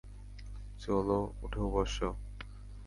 [0.79, 2.09] চলো, উঠে বসো।